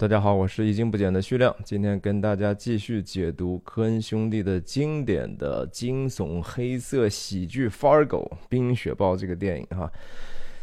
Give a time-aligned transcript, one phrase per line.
[0.00, 9.92] 大家好，我是一经不减的徐亮，今天跟大家继续解读科恩兄弟的经典的惊悚黑色喜剧《Fargo》冰雪暴这个电影哈。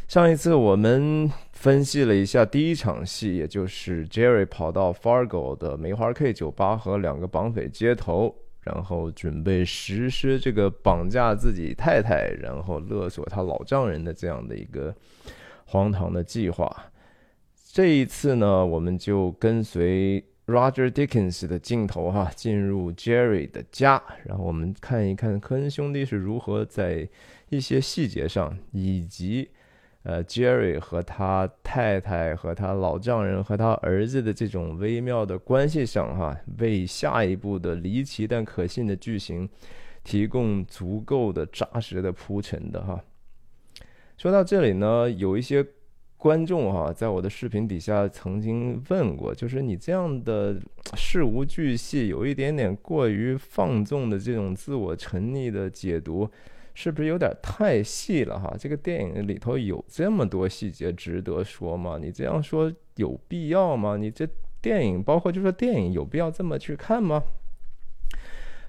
[0.08, 14.92] 上一次我们分析了一下第一场戏，也就是 Jerry 跑到 Fargo 的梅花 K 酒吧和两个绑匪接头，然后准备实施这个绑架自己太太，然后勒索他老丈人的这样的一个
[15.64, 16.76] 荒唐的计划。
[17.78, 27.08] 这一次呢，我们就跟随 Roger Dickens 的镜头哈，进入 Jerry 的家，然后我们看一看科恩兄弟是如何在
[27.50, 29.48] 一些细节上，以及
[30.02, 39.48] 呃 Jerry 和他太太和他老丈人和他儿子的这种微妙的关系上哈，为下一步的离奇但可信的剧情
[40.02, 43.00] 提供足够的扎实的铺陈的哈。
[44.16, 45.64] 说到这里呢，有一些。
[46.18, 50.60] 观众哈，在我的视频底下曾经问过，就是你这样的
[50.96, 56.28] 事无巨细，有一点点过于放纵的这种自我沉溺的解读，
[56.74, 58.52] 是不是有点太细了哈？
[58.58, 61.98] 这个电影里头有这么多细节值得说吗？
[62.02, 63.96] 你这样说有必要吗？
[63.96, 64.28] 你这
[64.60, 67.22] 电影，包括就说电影有必要这么去看吗？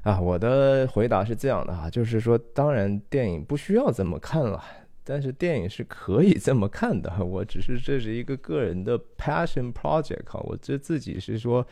[0.04, 4.64] 啊，我的回答是这样的哈，就是说，当然电影不需要这么看了。
[5.10, 11.66] 但是电影是可以这么看的，我只是这是一个个人的 passion project，我这自己是说，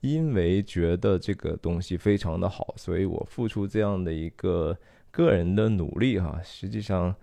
[0.00, 4.74] 因为觉得这个东西非常的好，所以我付出这样的一个
[5.10, 6.40] 个人的努力哈。
[6.42, 7.14] 实际上，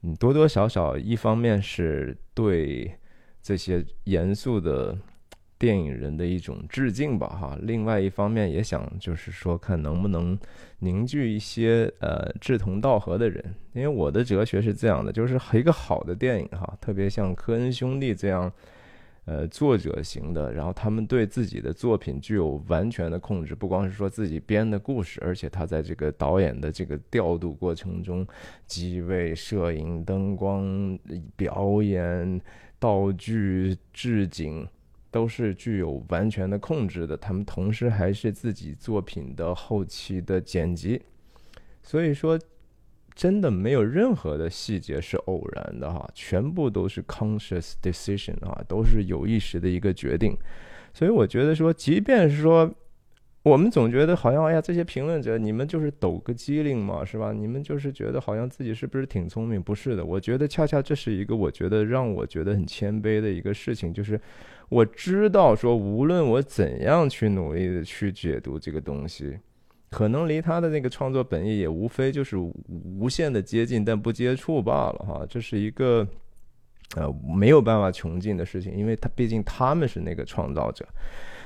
[0.00, 2.90] 嗯，多多少少一方面是对
[3.42, 4.96] 这些严肃的。
[5.62, 7.56] 电影人的一种致敬吧，哈。
[7.62, 10.36] 另外一方面也想就是说，看能不能
[10.80, 13.54] 凝聚一些呃志同道合的人。
[13.72, 18.52] 因为我的哲学是这样的，就是一个好的电影哈，特别像科恩兄弟这样，
[19.24, 28.26] 呃，作者型的，然后他们对自己的作品具有完全的控制，不光是说自己编的故事，而且他在这个导演的这个调度过程中，
[28.66, 30.98] 机位、摄影、灯光、
[31.36, 32.40] 表演、
[32.80, 34.66] 道具、置景。
[35.12, 41.00] 都是具有完全的控制的，他们同时还是自己作品的后期的剪辑，
[41.82, 42.36] 所以说
[43.14, 50.34] 真的没有任何的细节是偶然的哈，全部都是 conscious decision 啊，都是有意识的一个决定。
[50.94, 52.72] 所以我觉得说，即便是说
[53.42, 57.32] 我们总觉得好像哎呀，这些评论者你们就是抖个机灵嘛，是吧？
[57.32, 59.60] 你们就是觉得好像自己是不是挺聪明？
[59.62, 64.20] 不是的，我觉得恰恰这是一个我觉得让我觉得很谦卑的一个事情，就是。
[64.68, 69.38] 我知道，说无论我怎样去努力的去解读这个东西，
[69.90, 75.26] 可能离他的那个创作本意也无非就是无限的接近，但不接触罢了哈。
[75.28, 76.08] 这是一个
[76.96, 80.88] 呃没有办法穷尽的事情，因为他毕竟他们是那个创造者。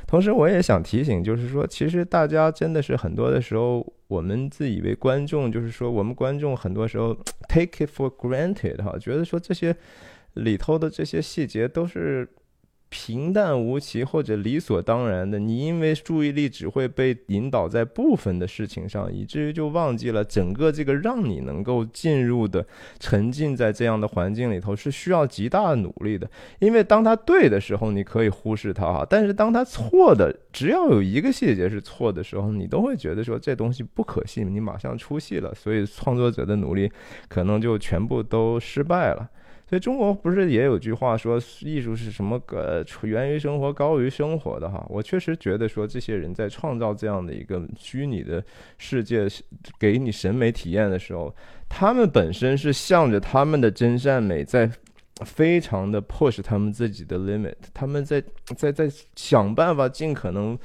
[0.07, 7.15] 同时，我也想提醒，就是说，其实大家真的是很多的时候，我们自以为观众，就是说，我们观众很多时候
[7.49, 9.75] take it for granted 哈，觉得说这些
[10.35, 12.29] 里头的这些细节都是。
[12.89, 22.65] 平淡无奇或者理所当然的，你因为注意力只会被引导在部分的事情上，以至于就忘记了整个这个让你能够进入的
[23.01, 26.31] 沉浸在这样的环境里头是需要极大的努力的。
[26.61, 35.53] 因为当他对的时候，你可以忽视它哈，但是当他错的，只要有一个细节是错的时候，你都会觉得说这东西不可信，你马上出戏了。
[35.55, 36.91] 所以创作者的努力
[37.29, 39.29] 可能就全部都失败了。
[39.69, 42.41] 所以中国不是也有句话说艺术是什么？
[42.53, 44.87] 呃，源于生活，高于生活的哈。
[44.89, 48.41] 我确实觉得说这些人在创造这样的一个虚拟的
[48.79, 49.27] 世界，
[49.77, 51.35] 给你审美体验的时候，
[51.69, 54.71] 他们本身是向着他们的真善美在
[55.25, 58.23] 非常的迫使他们自己的 limit，他们在
[58.57, 60.57] 在在想办法尽可能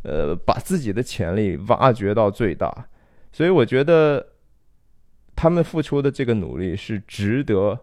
[0.00, 2.88] 呃把自己的潜力挖掘到最大。
[3.32, 4.26] 所以我觉得
[5.34, 7.78] 他们付出的这个努力是值得。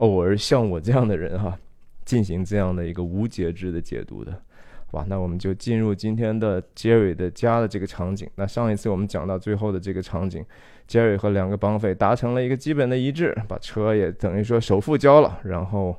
[0.00, 1.58] 偶尔像我这样的人哈，
[2.04, 4.32] 进行这样的一个无节制的解读的，
[4.86, 5.06] 好吧？
[5.08, 8.28] 那我们就进入今天的 Jerry 的家的这个场景。
[8.34, 10.44] 那上一次我们讲到最后的这个场景
[10.88, 15.94] ，Jerry 和两个绑匪达成了一个基本的一致，把车也等于说首付交了，然后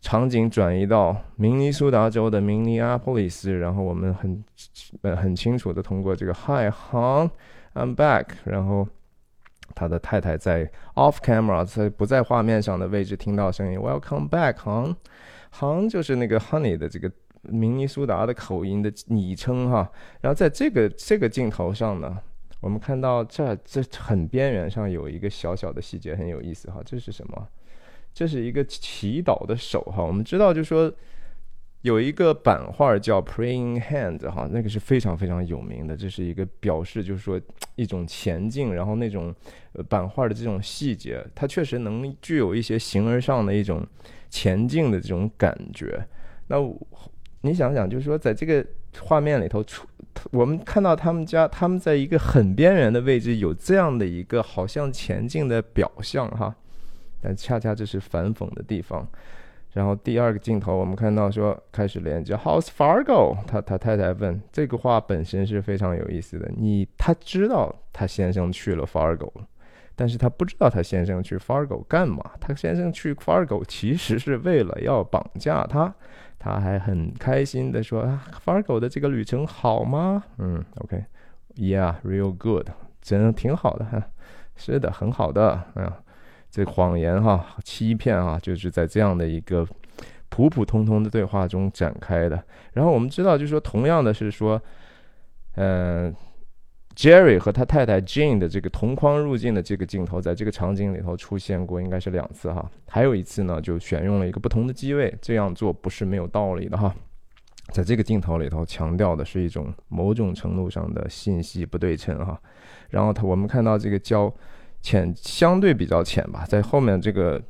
[0.00, 4.44] 场景转移到明尼苏达州的明尼阿波利斯，然后我们很
[5.00, 8.86] 呃很清楚的通过这个 Hi Han，I'm back，然后。
[9.74, 17.10] 他的太太在 off camera，在不在画面上的位置听到声音，Welcome back，Han，Han 就是那个 Honey 的这个
[17.42, 19.90] 明尼苏达的口音的昵称哈。
[20.20, 22.18] 然后在这个这个镜头上呢，
[22.60, 27.48] 我们看到这这很边缘上有一个小小的细节很有意思哈，这是什么？
[28.12, 30.02] 这是一个祈祷的手哈。
[30.02, 30.92] 我们知道就说
[31.82, 37.40] 有一个版画叫 Praying Hand 哈，那个是非常非常有名的，这是一个表示就是说
[37.74, 39.34] 一种前进，然后那种
[39.88, 43.86] 版画的这种细节，它确实能具有一些形而上的一种
[44.28, 46.06] 前进的这种感觉。
[46.48, 46.56] 那
[47.40, 48.62] 你想想，就是说在这个
[49.00, 49.88] 画面里头出，
[50.32, 56.54] 我们看到他们家他们在一个很边缘的位置有这样的一个好像前进的表象哈，
[57.22, 59.08] 但恰恰这是反讽的地方。
[59.72, 66.50] 然后第二个镜头，我们看到说开始连接 House Fargo，他他太太问这个话本身是非常有意思的。
[66.56, 69.30] 你他知道他先生去了 Fargo，
[69.94, 72.32] 但是他不知道他先生去 Fargo 干嘛。
[72.40, 75.94] 他先生去 Fargo 其实是为了要绑架他。
[76.36, 82.68] 他还很开心的说啊：“Fargo 的这个旅程好吗？”嗯，OK，Yeah，real good，
[83.00, 84.02] 真挺好的哈。
[84.56, 85.62] 是的，很好的。
[85.76, 85.92] 嗯。
[86.50, 89.64] 这谎言哈，欺骗哈，就是在这样的一个
[90.28, 92.42] 普普通通的对话中展开的。
[92.72, 94.60] 然后我们知道，就是说，同样的是说，
[95.54, 96.12] 嗯
[96.96, 102.68] ，Jerry 和他太太 Jane 的这个同框入镜的这个镜头，在这个场景里头出现过，应该是两次哈。
[102.88, 106.92] 还有一次呢，就选用了一个不同的机位，这样做不是没有道理的哈。
[107.68, 112.40] 在这个镜头里头，强调的是一种某种程度上的信息不对称哈。
[112.88, 114.32] 然后他，我们看到这个焦。
[114.82, 117.40] 浅相对比较浅吧，在后面这个，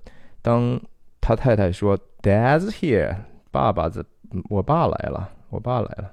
[0.43, 0.81] 当
[1.21, 3.15] 他太太说 “Dad's here”，
[3.51, 4.05] 爸爸这
[4.49, 6.13] 我爸来了，我爸来了。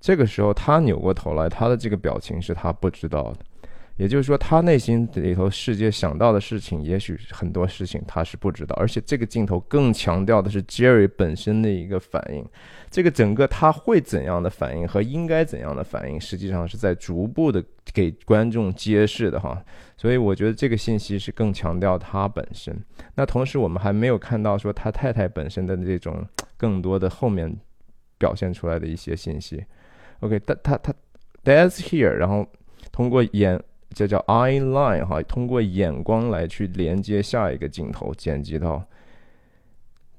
[0.00, 3.38] 这个时候他扭过头来，他的这个表情是他不知道的。
[3.96, 8.74] 也就是说，他内心里头世界想到的事情，也许很多事情他是不知道。
[8.74, 12.44] 而且这个镜头更强调的是 Jerry 本身的一个反应。
[12.90, 19.62] 这个整个他会怎样的反应和应该怎样的反应，实际上是在逐步的给观众揭示的哈。
[19.96, 22.76] 所以我觉得这个信息是更强调他本身。
[23.14, 26.26] 那同时我们还没有看到说他太太本身的这种
[26.56, 27.56] 更多的后面
[28.18, 29.64] 表现出来的一些信息。
[30.18, 30.92] OK，他他他
[31.44, 32.44] That's here，然后
[32.90, 33.62] 通过演。
[33.94, 38.84] 这叫 eye line 哈，通过眼光来去连接下一个镜头，剪辑到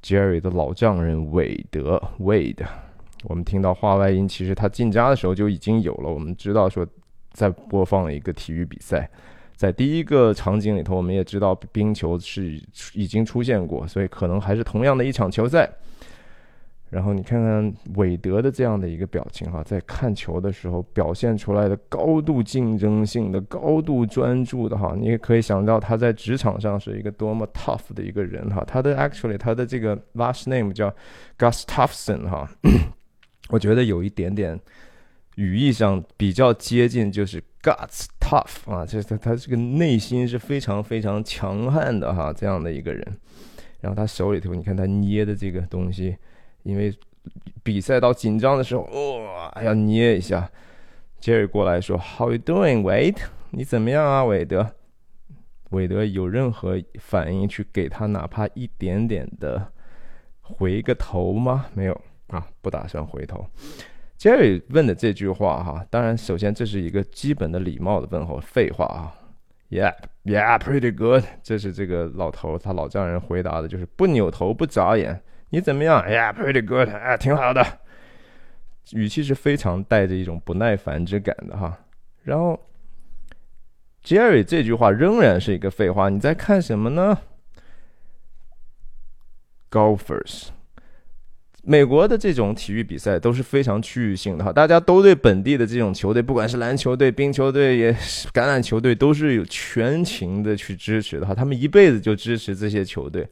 [0.01, 2.66] Jerry 的老丈人韦德 Wade。
[3.24, 6.10] 我们听到话外音，其实他进家的时候就已经有了。
[6.10, 6.88] 我们知道说
[7.33, 9.10] 在播放一个体育比赛，
[9.56, 12.62] 在第一个场景里头，我们也知道冰球是
[12.94, 15.69] 已经出现过，所以可能还是同样的一场球赛。
[16.95, 28.63] 然后你看看韦德的这样的一个表情哈，在看球的时候表现出来的高度竞争性的、高度专注的哈，你也可以想到他在职场上是一个多么 tough 的一个人哈。
[28.65, 30.89] 他的 actually 他的这个 last name 叫
[31.38, 32.50] Gustafson 哈，
[33.51, 34.57] 我觉得有一点点
[35.36, 43.06] 语义上比较接近，就是 guts tough 啊，就是他他这个内心是非常非常强悍的哈，这样的一个人。
[43.81, 46.15] 然后他手里头你看他捏的这个东西。
[46.65, 46.94] 因为
[47.63, 50.50] 比赛到紧张的时候，哇，要捏一下。
[51.21, 53.19] Jerry 过来说：“How you doing, Wade？
[53.51, 54.73] 你怎么样啊，韦德？”
[55.71, 59.71] 韦德有任何反应去给他哪怕一点点的
[60.41, 61.67] 回个头吗？
[61.73, 63.45] 没有啊，不打算回头。
[64.18, 69.13] Jerry 问的这句话哈，当然首先这是一个基本的礼貌的问候，废话啊。
[69.69, 71.23] Yeah, yeah, pretty good。
[71.44, 75.21] 这是这个老头他老丈人回答的，就是不扭头不眨眼。
[75.56, 76.02] 你怎么样？
[76.02, 77.66] 哎呀，pretty good，哎，挺好的。
[78.92, 81.80] 语气是非常带着一种不耐烦之感的哈。
[82.24, 82.59] 然后
[84.04, 86.09] ，Jerry 这句话仍然是一个废话。
[86.09, 87.18] 你在看什么呢
[89.71, 90.50] ？Golfers，
[91.64, 101.33] 美国的这种体育比赛都是非常区域性的哈，大家都对本地的这种球队，不管是篮球队、冰球队、也是橄榄球队，都是有全情的去支持的哈。
[101.33, 103.26] 他们一辈子就支持这些球队。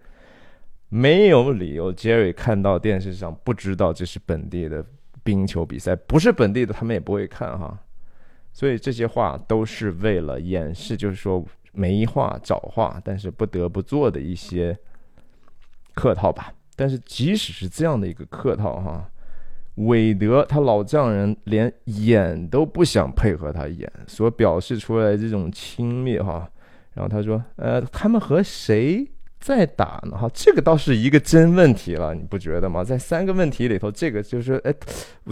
[0.95, 4.85] 没有理由，Jerry 看到电视上不知道这是本地的
[5.23, 7.75] 冰球比赛，不是本地的他们也不会看哈。
[8.51, 14.77] 所以这些话都是为了掩饰，就是说没话找话，但是不得不做的一些
[15.95, 16.53] 客套吧。
[16.75, 19.09] 但是即使是这样的一个客套哈，
[19.73, 26.47] 韦德他老丈人连演都不想配合他演，所表示出来这种轻蔑哈。
[26.93, 29.07] 然后他说：“呃，他们和谁？”
[29.43, 32.81] 再打呢哈，这个倒是一个真问题了，你不觉得吗？
[32.81, 34.73] 在三个问题里头，这个就是哎，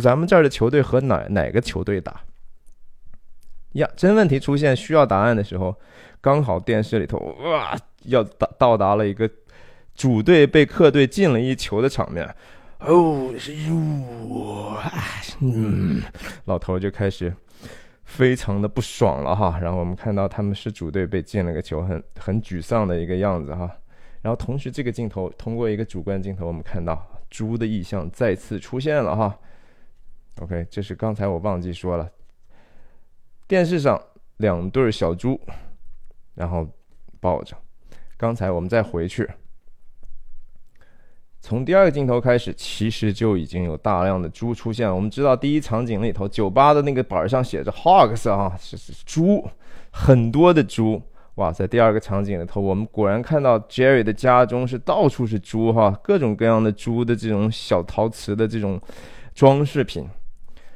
[0.02, 2.20] 咱们这儿的球队和哪哪个球队打
[3.76, 3.90] 呀？
[3.96, 5.74] 真问题出现需要答案的时候，
[6.20, 9.30] 刚好电视里头哇，要到到达了一个
[9.96, 12.28] 主队被客队进了一球的场面，
[12.80, 14.78] 哦，是哟，
[15.40, 16.02] 嗯，
[16.44, 17.34] 老头就开始
[18.04, 19.58] 非常的不爽了哈。
[19.62, 23.72] 然后我们看到他们是主队被进了个球，很很沮丧的一个样子哈。
[24.22, 29.40] 然后同时，这个镜头通过一个主观镜头，我们看到猪的意象再次出现了哈。
[30.40, 32.10] OK，这是刚才我忘记说了，
[33.48, 34.00] 电视上
[34.38, 35.40] 两对小猪，
[36.36, 36.68] 然后
[37.20, 37.58] 抱着。
[38.16, 39.28] 刚才我们再回去，
[41.40, 44.94] 从第二个镜头开始，其实就已经有大量的猪出现了。
[44.94, 49.50] 我们知道第一场景里头，酒吧的那个板上写着 “hogs” 啊，是是猪，
[49.92, 51.02] 很多的猪。
[51.42, 58.80] 哇，在第二个场景里头，我们果然看到 Jerry 的家中是到处是猪哈，各种各样的猪的这种小陶瓷的这种
[59.34, 60.08] 装饰品，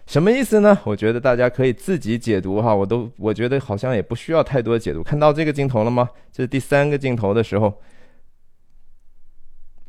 [0.08, 0.76] 什么意思呢？
[0.84, 5.04] 我觉得大家可以自己解读哈，我都我觉得好像也不需要太多解读。
[5.04, 6.10] 看到这个镜头了吗？
[6.32, 7.72] 这是第三个镜头的时候，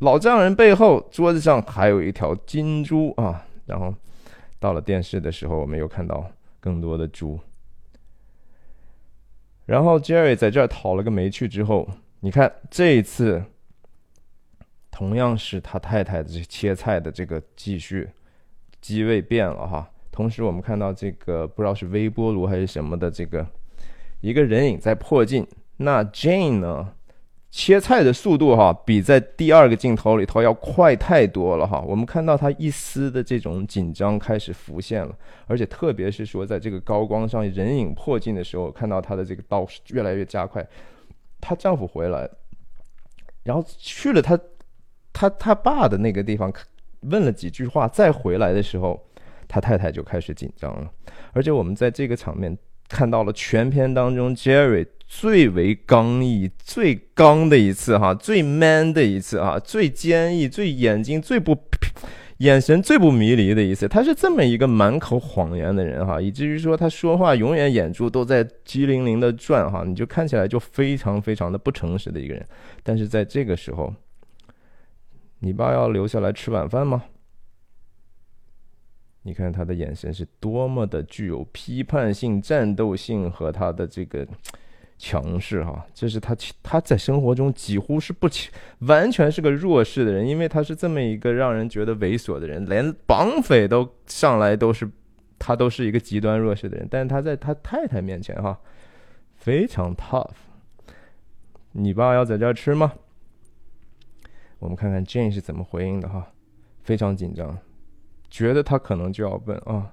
[0.01, 3.95] 老丈人背后桌子上还有一条金猪啊，然后
[4.61, 6.23] 到了电视的时候，我们又看到
[6.61, 7.41] 更多的猪。
[9.67, 11.89] 然后 Jerry 在这儿讨了个没趣之后，
[12.21, 13.43] 你看这一次，
[14.91, 18.09] 同样是他太太的这切菜的这个继续
[18.81, 19.91] 机位变了哈。
[20.13, 23.47] 同时我们看到这个不知道是微波炉还是什么的这个
[24.21, 25.47] 一个人影在迫近，
[25.77, 26.93] 那 Jane 呢？
[27.59, 31.81] 切菜的速度哈，比在第二个镜头里头要快太多了哈。
[31.81, 40.65] 我们看到他一丝的这种紧张开始浮现了，而且特别是说在这个高光上人影迫近的时候，看到他的这个刀是越来越加快。
[41.41, 42.29] 她丈夫回来，
[43.43, 44.39] 然后去了她
[45.15, 46.53] 她她爸的那个地方，
[47.01, 49.03] 问了几句话，再回来的时候，
[49.49, 50.91] 她太太就开始紧张了。
[51.33, 52.55] 而且我们在这个场面
[52.87, 54.87] 看到了全片当中 Jerry。
[55.07, 61.57] 最为刚毅、最刚的一次哈，最 man 的一次啊，最坚毅、最眼睛最不
[62.39, 63.87] 眼神最不迷离的一次。
[63.87, 72.45] 他是这么一个满口谎言的人哈，以至于说他说话永远眼珠都在机灵灵的转哈，你就看起来就非常非常的不诚实的一个人。
[72.83, 73.95] 但是在这个时候，
[75.39, 77.05] 你爸要留下来吃晚饭吗？
[79.23, 84.27] 你看他的眼神是多么的具有批判性、战斗性和他的这个。
[84.99, 88.51] 强势哈，这是他他在生活中几乎是不强，
[88.81, 94.91] 完全是个弱势的人，因为他是这么一个让人觉得猥琐的人，连绑匪都上来都是
[95.39, 98.59] 他都是一个极端弱势的人，但是他在他太太面前哈，
[99.35, 100.31] 非常 tough。
[101.73, 102.95] 你爸要在这儿吃吗？
[104.59, 106.33] 我们看看 Jane 是怎么回应的哈，
[106.83, 107.59] 非常紧张，
[108.31, 109.93] 觉得他可能就要问啊。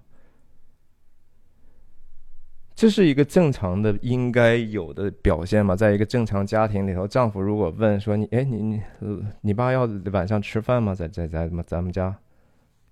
[2.84, 5.74] 这是一个正常的应该有的表现嘛？
[5.74, 8.82] 在一个正常家庭里头，丈夫如果问说：“你哎，你你
[9.40, 10.94] 你爸要晚上吃饭吗？
[10.94, 12.14] 在在在咱们咱们家，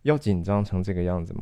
[0.04, 1.42] 要紧张成这个样子吗？”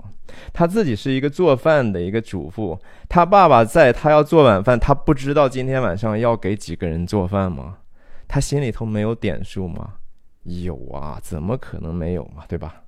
[0.52, 2.76] 他自己是一个做饭的一个主妇，
[3.08, 7.78] 他爸爸在，他要做晚饭，他不知道今天晚上要给几个人做饭吗？
[8.28, 9.94] 他心里头没有点数吗？
[10.46, 12.46] 有啊，怎么可能没有嘛？
[12.48, 12.82] 对吧？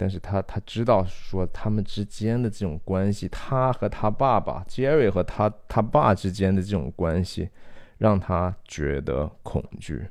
[0.00, 7.50] 但是他他知道说他们之间的这种关系，他和他爸爸 Jerry 和他他爸之间的这种关系，
[7.98, 10.08] 让他觉得恐惧。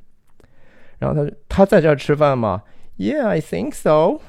[1.00, 2.62] 然后他他在这儿吃饭吗
[2.98, 4.20] ？Yeah, I think so。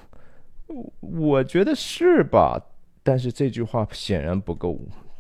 [1.00, 2.60] 我觉得是吧？
[3.04, 4.80] 但是这句话显然不够。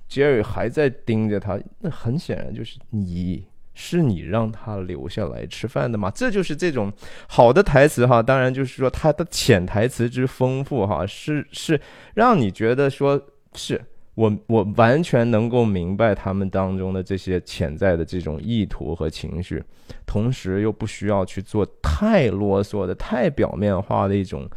[0.10, 3.45] Jerry 还在盯着他，那很显然就是你。
[3.74, 6.12] 是你让他留下来吃饭的吗？
[6.13, 6.92] 这就是这种
[7.28, 8.22] 好的台词哈。
[8.22, 11.80] 当然，就是说他的潜台词之丰富哈，是是
[12.13, 13.20] 让你觉得说
[13.54, 13.82] 是
[14.16, 19.63] 我我完全能够明白他们当中的这些潜在的这种意图和情绪，
[20.06, 24.50] 同时又不需要去做太啰嗦的、太表面化的一种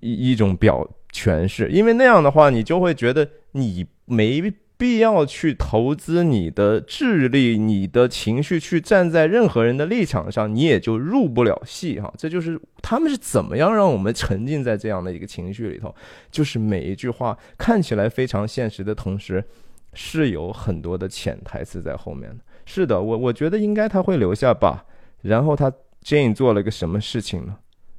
[0.00, 4.52] 一一种表诠释，因为那样的话，你就会觉得你没。
[4.80, 12.10] 必要去投资你的智力、你的情绪，去站在任何人的立场上，你也就入不了戏哈。
[12.16, 15.94] 这就是他们是怎么样让我们沉浸在这样的一个情绪里头，
[16.30, 19.44] 就是每一句话看起来非常现实的同时，
[19.92, 22.38] 是有很多的潜台词在后面的。
[22.64, 24.86] 是的，我我觉得应该他会留下吧。
[25.20, 25.70] 然后他
[26.02, 27.54] Jane 做了个什么事情呢？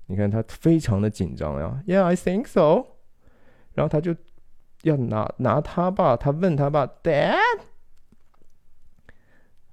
[0.07, 2.87] 你看他非常的紧张呀，Yeah, I think so。
[3.75, 4.15] 然后他就。
[4.83, 7.37] 要拿拿他爸，他问他爸，Dad，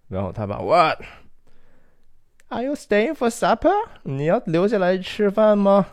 [0.09, 3.73] 然后他爸，What？Are you staying for supper？
[4.03, 5.87] 你要留下来吃饭吗？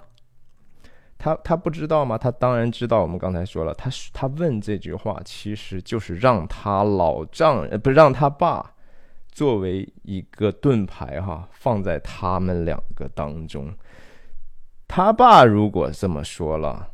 [1.17, 2.17] 他他不知道吗？
[2.17, 3.01] 他当然知道。
[3.01, 8.74] 我们刚才说了，他他问这句话，其实就是让他老丈人，不让他爸
[9.31, 13.74] 作为一个盾牌哈，放在他们两个当中。
[14.88, 16.91] 他爸如果这么说了。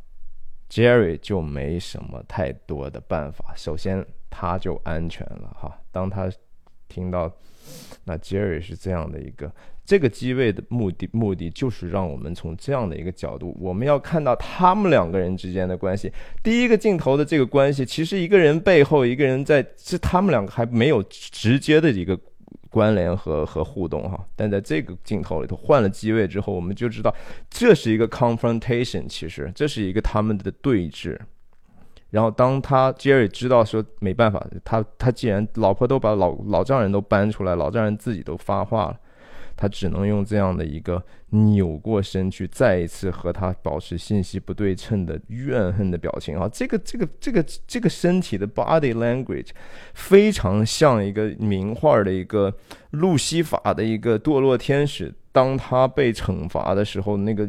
[0.72, 3.52] Jerry 就没什么太多的办法。
[3.54, 5.78] 首先，他就安全了哈。
[5.90, 6.32] 当他
[6.88, 7.30] 听到
[8.04, 9.52] 那 Jerry 是这样的一个。
[9.84, 16.10] 这个机位的目的，目的就是让我们从这样的一个角度，我们要看到他们两个人之间的关系。
[16.40, 22.18] 第一个镜头的这个关系，其实一个人背后，一个人在，是他们两个还没有直接的一个
[22.72, 24.18] 关联和和互动哈。
[24.34, 27.14] 但在这个镜头里头换了机位之后，我们就知道
[27.48, 31.16] 这是一个 confrontation，其实这是一个他们的对峙。
[32.10, 38.98] 然后当他 Jerry 知道说没办法，他他既然老婆都把老老丈人都搬出来，老丈人自己都发话了。
[39.62, 46.48] 他只能用这样的一个扭过身去，再一次和他保持信息不对称的怨恨的表情啊！
[46.52, 49.50] 这个、这个、这个、这个身体的 body language
[49.94, 52.52] 非常像一个名画的一个
[52.90, 57.48] 路西法的一个堕落天使，当他被惩罚的时候，那个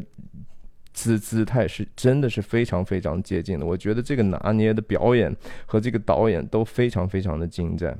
[0.92, 3.66] 姿姿态是真的是非常非常接近的。
[3.66, 5.34] 我觉得这个拿捏的表演
[5.66, 7.98] 和这个导演都非常非常的精湛。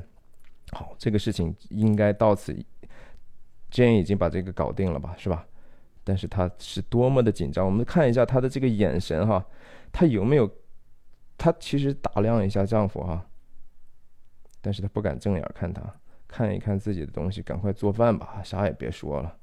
[0.70, 2.56] 好，这个事情应该到此。
[3.74, 5.44] Jane 已经把这个搞定了吧，是吧？
[6.04, 7.66] 但是他是多么的紧张。
[7.66, 9.44] 我们看一下他的这个眼神哈，
[9.90, 10.48] 他有没有？
[11.36, 13.26] 他其实打量一下丈夫哈，
[14.60, 15.82] 但是他不敢正眼看他，
[16.28, 19.36] 看一看自己的东西，赶快做饭吧，啥也别说了。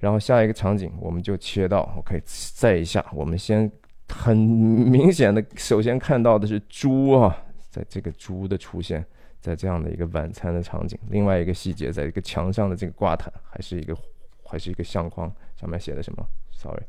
[0.00, 3.70] 然后下一个场景，我们就切到，OK，再一下，我们先
[4.08, 9.06] 很明显的，首先看到的是猪啊，在这个猪的出现。
[9.40, 13.96] 在这样的一个晚餐的场景，另外一个细节，在一个墙上的这个挂毯，还是一个
[14.44, 16.86] 还是一个相框，上面写的什么？Sorry，Home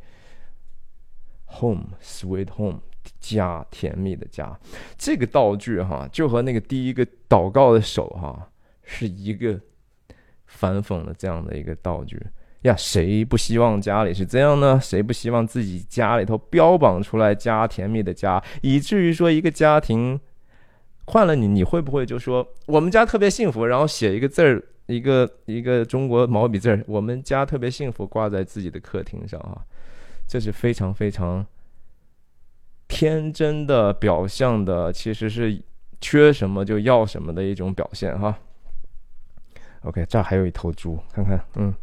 [2.01, 2.81] Sweet Home，
[3.21, 4.59] 家甜蜜的家。
[4.97, 8.49] 这个道具哈，就和那个第一个祷告的手哈，
[8.83, 9.57] 是一个
[10.45, 12.21] 反讽的这样的一个道具
[12.63, 12.75] 呀。
[12.75, 14.77] 谁不希望家里是这样呢？
[14.81, 20.19] 谁不希望自己家里头标榜出来家甜蜜的家，以至于说一个家庭。
[21.11, 29.59] 换了你，你会不会就说我们家特别幸福，然后写一个字儿，一个一个中国毛笔字儿，我们家特别幸福，挂在自己的客厅上啊？
[30.25, 31.45] 这是非常非常
[32.87, 35.61] 天真的表象的，其实是
[35.99, 38.39] 缺什么就要什么的一种表现哈。
[39.81, 41.73] OK，这还有一头猪，看看，嗯，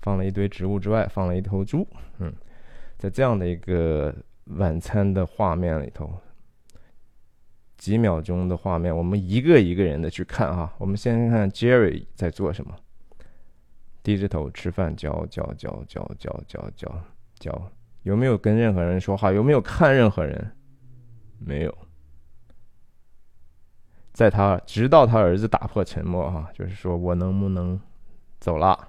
[0.00, 1.86] 放了一堆植物之外，放了一头猪，
[2.18, 2.32] 嗯，
[2.96, 4.14] 在这样的一个
[4.56, 6.10] 晚餐的画面里头。
[7.78, 10.70] 几秒钟的画面，我们一个一个人的去看哈。
[10.76, 12.74] 我们先看 Jerry 在做什么，
[14.02, 17.02] 低着头吃饭，嚼嚼嚼嚼嚼嚼嚼
[17.38, 17.70] 嚼，
[18.02, 19.32] 有没有跟任何人说话？
[19.32, 20.50] 有没有看任何人？
[21.38, 21.78] 没有。
[24.12, 27.80] 在他直到他儿子打破沉默哈，就是说我能不能
[28.40, 28.88] 走了？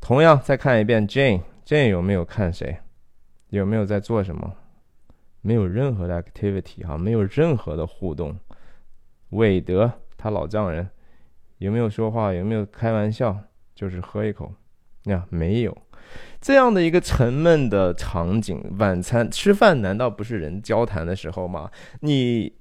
[0.00, 2.76] 同样再看一遍 Jane，Jane 有没有看谁？
[3.50, 4.52] 有没有在做什么？
[5.46, 8.36] 没有任何的 activity 哈，没有任何的互动。
[9.30, 10.88] 韦德他老丈人
[11.58, 12.32] 有没有说话？
[12.32, 13.38] 有没有开玩笑？
[13.72, 14.52] 就是喝一口，
[15.04, 15.76] 呀，没有。
[16.40, 21.70] 这样的一个沉闷的场景，晚餐吃饭难道不是人交谈的时候吗？
[22.00, 22.52] 你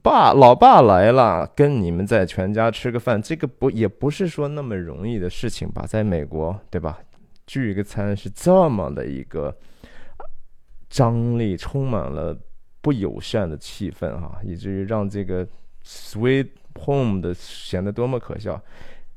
[0.00, 5.84] 爸老爸来了，跟你们在全家吃个饭，这个不也不是说那么容易的事情吧？
[5.84, 7.00] 在美国，对吧？
[7.44, 9.56] 聚一个餐是这么的一个。
[10.90, 12.36] 张力充满了
[12.82, 15.46] 不友善的气氛哈，以至于让这个
[15.84, 16.48] Sweet
[16.84, 18.60] Home 的显得多么可笑，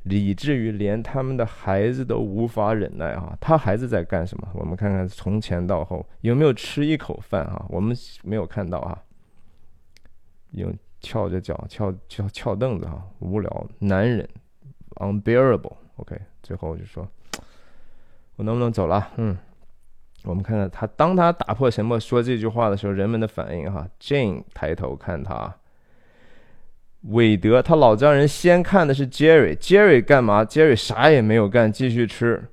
[0.04, 3.36] 以至于连他们的孩子都无法忍耐哈。
[3.42, 4.48] 他孩子在干什么？
[4.54, 7.66] 我们看看从前到后有没有吃一口饭哈？
[7.70, 9.04] 我们没有看到哈。
[10.52, 14.30] 用翘着脚翘翘翘凳子哈，无聊难忍
[14.98, 15.76] ，unbearable。
[15.96, 17.08] OK，最后就说，
[18.36, 19.12] 我能不能走了？
[19.18, 19.36] 嗯。
[20.24, 23.88] 我们看看他，当他打破沉默说这句话的时候，人们的反应哈。
[24.00, 25.54] Jane 抬头看他，
[27.02, 32.44] 韦德他老丈人先看的是 Jerry，Jerry 干嘛？Jerry 啥也没有干，继续吃。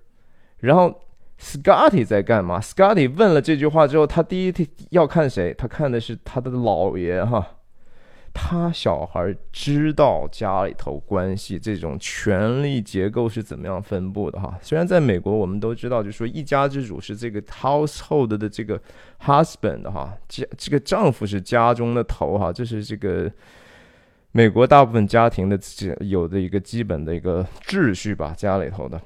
[0.59, 1.01] 然后
[1.39, 5.55] Scotty 在干嘛？Scotty 问了这句话之后，他第一要看谁？
[5.55, 7.47] 他看的是他的姥爷哈。
[8.33, 14.59] 他小孩知道家里头关系这种权力结构是怎么样分布的哈？
[14.63, 18.81] 虽然在美国我们都知道，就说一家之主是这个 household 的这个
[19.21, 23.31] husband 哈，家这个丈夫是家中的头哈，这是这个
[24.33, 29.01] 美国大部分家庭的这有的一个基本的一个秩序吧，家里头的。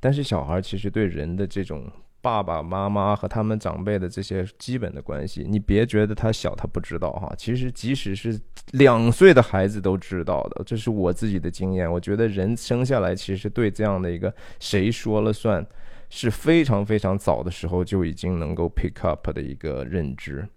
[0.00, 1.90] 但是小孩其实对人的这种。
[2.22, 7.34] 爸爸妈妈和他们长辈的这些基本的关系，你别觉得他小，他不知道哈。
[7.36, 11.90] 其实即使是两岁的孩子都知道的，这是我自己的经验。
[11.90, 15.66] 我觉得人生下来其实对这样的一个谁说了算，
[16.08, 20.48] 是非常非常早的时候就已经能够 pick up 的一个认知。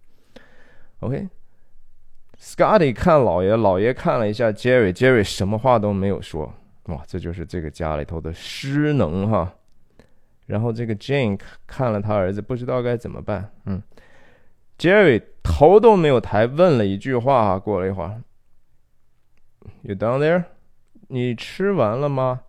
[0.99, 6.54] OK，Scotty 看老爷，老爷看了一下 Jerry，Jerry 什么话都没有说。
[6.86, 9.51] 哇，这就是这个家里头的失能哈。
[10.46, 13.52] 然后这个 Jane 看了他儿子，不知道该怎么办。
[13.66, 13.82] 嗯
[14.78, 17.58] ，Jerry 头都没有抬，问了一句话。
[17.58, 18.22] 过了一会儿
[19.82, 20.44] ，You down there？
[21.08, 22.42] 你吃完了吗？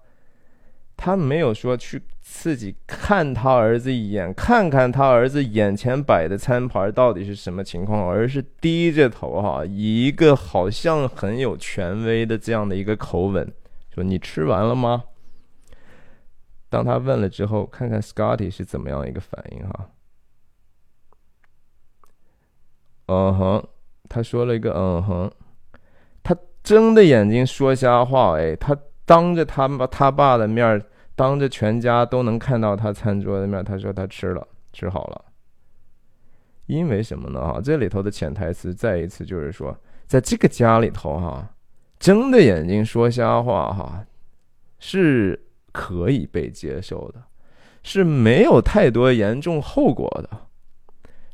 [0.98, 13.52] 他没有说去自己看他儿子一眼，看看他儿子眼前摆的餐盘到底是什么情况，而是低着头哈，以一个好像很有权威的这样的一个口吻
[13.94, 15.04] 说：“你吃完了吗？”
[16.68, 19.90] 当他问了之后，看看 Scotty 是怎么样一个反应哈。
[23.06, 23.68] 嗯哼，
[24.08, 25.30] 他说了一个嗯哼，
[26.22, 28.76] 他睁着眼睛说瞎话哎，他。
[29.08, 35.26] 当着他爸他爸的面当着全家都能看到他餐桌的面他说他吃了，吃好了。
[36.66, 37.40] 因为什么呢？
[37.40, 41.48] 哈，这里头的潜台词再一次就是说，在这个家里头，哈，
[42.00, 44.04] 睁着眼睛说瞎话，哈，
[44.80, 45.40] 是
[45.76, 47.22] 可以被接受的，
[47.82, 50.30] 是没有太多严重后果的。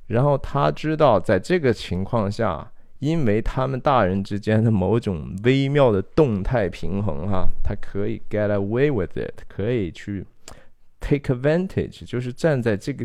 [0.09, 2.68] 然后他知道，在这个情况下。
[3.02, 10.24] 因为他们大人之间的某种微妙的动态平衡，哈，他可以 get away with it，可以去
[11.00, 13.05] take advantage，就是站在这个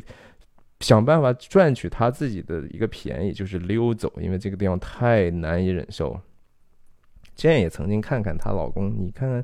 [0.82, 6.22] 想办法赚取他自己的一个便宜，就是溜走，因为这个地方太难以忍受。
[7.36, 9.44] Jane 也曾经看看她老公，你看看，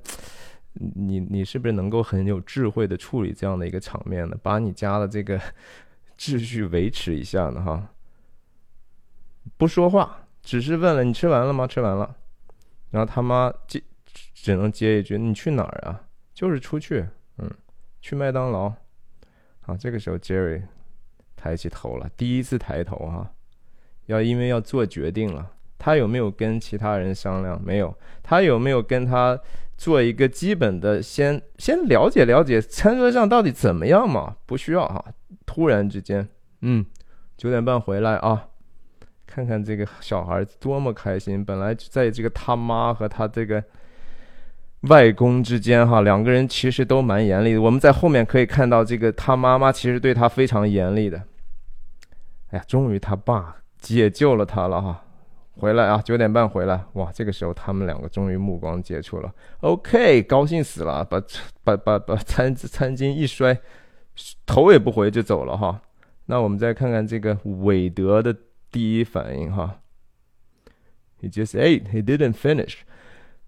[0.74, 4.38] 你你是不是能够很有智慧的处理这样的一个场面呢？
[4.42, 5.40] 把你家的这个
[6.18, 7.62] 秩序维持一下呢？
[7.62, 7.90] 哈，
[9.58, 10.20] 不说话。
[10.42, 11.66] 只是问了你吃完了吗？
[11.66, 12.16] 吃完了，
[12.92, 13.82] 然后他妈接
[14.34, 16.04] 只能接一句：“你去哪儿啊？”
[16.36, 17.08] 就是出去，
[17.38, 17.50] 嗯，
[18.02, 18.74] 去麦当劳。
[19.62, 20.62] 好，这个时候 Jerry
[21.38, 23.32] 抬起头了，第一次抬头哈，
[24.08, 25.50] 要因为要做决定了。
[25.80, 27.62] 他有没有跟其他人商量？
[27.64, 27.98] 没有。
[28.22, 29.40] 他有没有跟他
[29.78, 34.36] 做一个基本的先先了解了解餐桌上到底怎么样嘛？
[34.46, 35.04] 不需要哈。
[35.46, 36.28] 突然之间，
[36.62, 36.86] 嗯，
[37.38, 38.48] 九点半回来啊。
[39.26, 41.44] 看看这个小孩多么开心！
[41.44, 43.64] 本来在这个他妈和他这个
[44.82, 47.62] 外公之间，哈，两个人其实都蛮严厉的。
[47.62, 51.18] 我们在后面可以看到，这个他妈妈其实对他非常严厉的。
[52.52, 55.03] 哎呀，终于他爸解救了他了哈！
[55.58, 56.84] 回来啊，九点半回来。
[56.94, 59.34] 哇，这个时候他们两个终于目光接触了。
[59.62, 61.22] OK，高兴死了，把
[61.64, 63.60] 把把把餐餐巾一摔，
[64.46, 65.82] 头也不回就走了哈。
[66.26, 68.36] 那我们再看看这个韦德的。
[68.74, 69.82] 第一反应哈
[71.22, 72.78] ，He just ate, he didn't finish。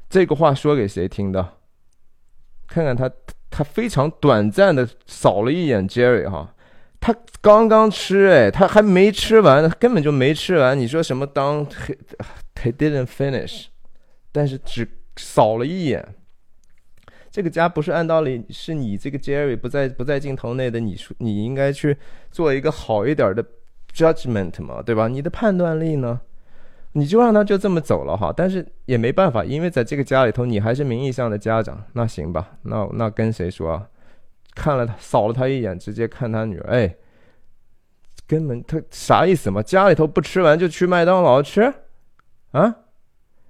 [0.08, 1.54] 这个话说给谁听的？
[2.68, 3.10] 看看他，
[3.50, 6.54] 他非常短暂的扫了一眼 Jerry 哈，
[7.06, 10.76] 他刚刚吃哎，他还没吃完，根本就没吃完。
[10.76, 11.28] 你说什么？
[11.28, 11.96] 当 he
[12.56, 13.66] he didn't finish，
[14.32, 16.04] 但是只扫了一眼。
[17.30, 21.96] 这个家不是按道理是你这个 Jerry 不在不在镜头内的，你说你应该去
[22.32, 23.46] 做一个好一点的。
[23.94, 25.08] judgment 嘛，对吧？
[25.08, 26.20] 你的判断力呢？
[26.94, 31.82] 你就让他就这么走了哈，但是也没办法，因为在这个家里头，你还是名义上的家长。
[31.94, 33.72] 那行吧，那那跟谁说？
[33.72, 33.88] 啊？
[34.56, 36.72] 看了他，扫了他一眼，直接看他女儿。
[36.72, 36.96] 哎，
[38.26, 39.62] 根本他啥意思嘛？
[39.62, 41.62] 家里头不吃完就去麦当劳吃？
[42.52, 42.76] 啊？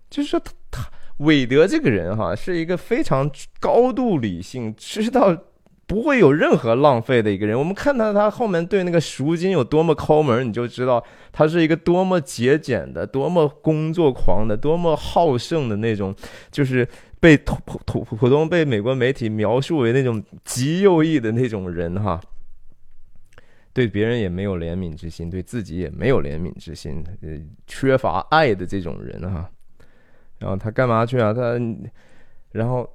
[0.10, 0.84] 就是说他他
[1.20, 5.38] 韦德这个人哈，是一个非常高度理性，知道。
[5.88, 7.56] 不会有任何浪费的一个人。
[7.56, 16.12] 我们看到他后面对那个赎金有多么抠门，你就知道他是一个多么节俭的、多么工作狂的、多么好胜的那种，
[16.50, 16.88] 就是
[17.26, 22.22] 被普普普通被美国媒体描述为那种极右翼的那种人哈。
[23.74, 27.30] 对别人也没有怜悯之心，对自己也没有怜悯之心，呃，
[27.66, 29.50] 缺乏爱的这种人哈。
[30.38, 31.34] 然后他干嘛去啊？
[31.34, 31.60] 他，
[32.52, 32.90] 然后。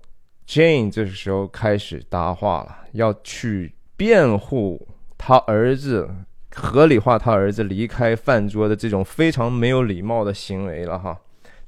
[0.46, 4.84] Jane 这时候开始搭话了，要去辩护
[5.16, 6.10] 他儿子，
[6.52, 11.16] 合理化他儿子离开饭桌的这种非常没有礼貌的行为了哈。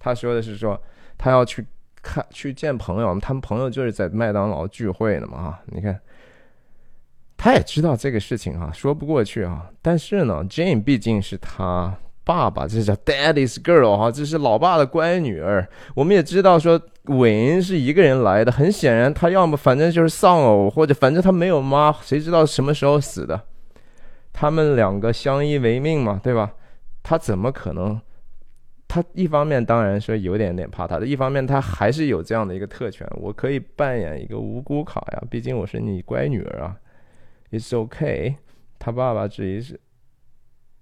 [0.00, 0.82] 他说的是说，
[1.16, 1.64] 他要去
[2.02, 5.60] 看去见朋友，他们朋友就是在麦当劳聚会的嘛哈。
[5.66, 5.98] 你看，
[7.36, 9.70] 他也知道这个事情哈，说不过去啊。
[9.80, 11.96] 但是呢，Jane 毕竟是他。
[12.24, 15.68] 爸爸，这叫 Daddy's girl 哈，这是老爸的乖女儿。
[15.92, 23.42] 我们也知道说韦恩是一个人来的，很显然他要么反正就是丧偶，或者反正他没有妈，谁知道什么时候死的？
[24.32, 26.52] 他们两个相依为命嘛，对吧？
[27.02, 28.00] 他怎么可能？
[28.92, 36.76] 他一方面当然说有点点怕他的，一方面他还是有这样的一个特权，我可以扮演一个无辜卡呀，毕竟我是你乖女儿啊。
[37.50, 38.36] It's OK。
[38.78, 39.80] 他爸爸质疑是。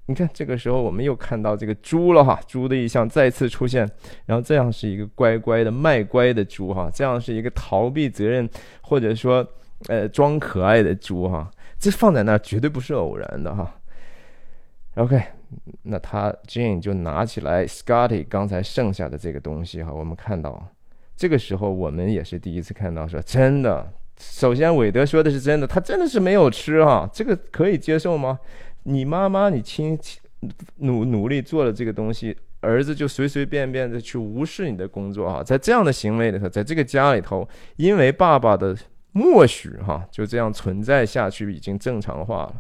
[0.07, 3.89] 你看，这个时候我们又看到这个猪了哈，猪的意象再次出现，
[4.27, 9.47] 然后这样是一个乖乖的卖乖的猪哈，这样是一个逃避责任或者说
[9.87, 13.73] 呃装可爱的猪哈，这放在那绝对不是偶然的哈。
[14.97, 15.23] OK，
[15.83, 20.65] 那他 Jane 就拿起来 Scotty 刚才剩下的这个东西哈，我们看到
[21.17, 28.39] 这个时候我们也是第一次看到说真的，首先韦德说的是真的，他真的是没有吃哈，这个可以接受吗？
[28.85, 29.99] 你妈妈，你亲
[30.77, 38.77] 努努力做了这个东西，儿子就随随便便的去无视你的工作哈，在这样的行为里头，在这个家里头，因为爸爸的
[39.13, 42.55] 默许哈，就这样存在下去，已经正常化了。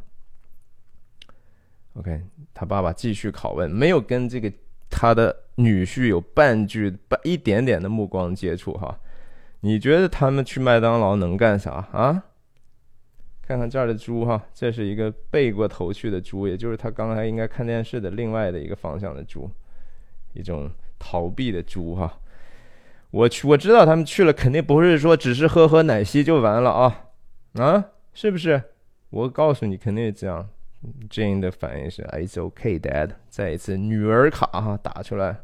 [2.00, 2.18] OK，
[2.54, 4.50] 他爸爸继续拷问，没有跟这个
[4.88, 8.98] 他的女婿有半句半一点点的目光接触哈。
[9.60, 12.24] 你觉得他们去麦当劳能干啥啊？
[13.42, 19.50] 看看这儿的猪哈，这是一个背过头去的猪，也就是他刚才应该看电视的另外的一个方向的猪，
[20.32, 22.18] 一种逃避的猪哈。
[23.10, 27.10] 我去，我知道他们去了，肯定不是说只是喝喝奶昔就完了啊
[27.54, 27.84] 啊，
[28.14, 28.62] 是不是？
[29.10, 30.48] 我告诉你，肯定是这样。
[31.10, 35.40] Jane 的反应是 "It's okay, Dad"，再一次女儿卡哈打出来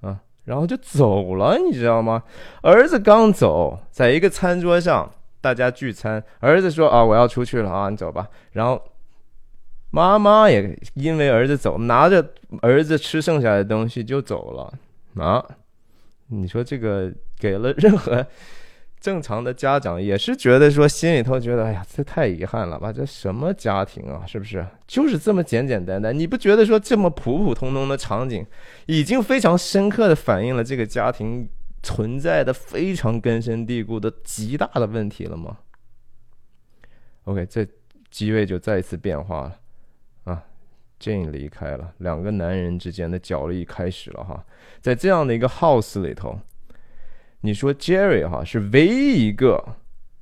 [0.00, 2.22] 啊，然后就走了，你知道吗？
[2.62, 5.10] 儿子刚走，在一个餐桌上。
[5.42, 8.80] 大家聚餐，儿子说：“啊，我要出去了啊，你走吧。”然后
[9.90, 12.24] 妈妈也因为儿子走，拿着
[12.60, 14.72] 儿子吃剩下的东西就走了
[15.20, 15.44] 啊。
[16.28, 18.24] 你说这个给了任何
[19.02, 22.90] 正常的家长也是觉得说心里头觉得，哎呀，这太遗憾了吧？
[22.90, 24.24] 这什么家庭啊？
[24.26, 24.64] 是不是？
[24.86, 26.18] 就是这么简简单单？
[26.18, 28.46] 你不觉得说这么普普通通的场景，
[28.86, 31.48] 已经非常深刻的反映了这个家庭？
[31.84, 35.58] 存在的非常根深蒂固的极大的问题了吗
[37.24, 37.66] ？OK，这
[38.08, 39.58] 机位就再一次变化了
[40.22, 40.44] 啊
[41.00, 44.46] ，Jane 离开了，两个男人之间的角力开始了哈，
[44.80, 46.38] 在这样的一个 house 里头，
[47.42, 49.62] 你说 Jerry 哈是唯一一个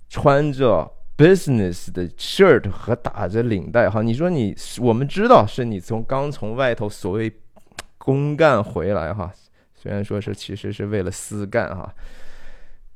[0.08, 7.32] 穿着 business 的 shirt 和打着领带哈，你说你我们知道是你从刚从外头所谓
[7.98, 9.30] 公干回来哈。
[9.74, 11.90] 虽然说是其实是为了私干哈，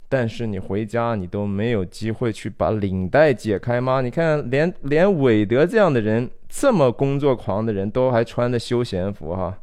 [0.08, 4.00] 但是你回家你都没有机会去把领带解开吗？
[4.00, 9.58] 你看，连连韦德这样的人，这么工作狂的人都还穿的休闲服哈。